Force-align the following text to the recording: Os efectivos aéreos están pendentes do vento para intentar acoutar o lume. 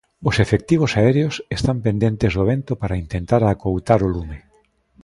Os 0.29 0.35
efectivos 0.45 0.91
aéreos 1.01 1.35
están 1.57 1.77
pendentes 1.85 2.31
do 2.37 2.43
vento 2.51 2.73
para 2.81 2.99
intentar 3.05 3.41
acoutar 3.43 3.99
o 4.07 4.11
lume. 4.15 4.37